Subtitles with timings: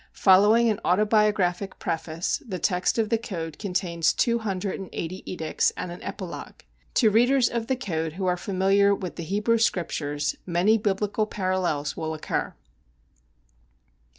[0.13, 5.71] Following an autobiographic preface, the text of the code contains two hundred and eighty edicts
[5.77, 6.55] and an epilogue.
[6.95, 11.95] To readers of the code who are familiar with the Hebrew Scriptures many biblical parallels
[11.95, 12.55] will occur.